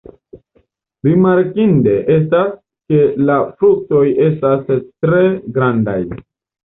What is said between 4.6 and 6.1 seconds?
tre grandaj.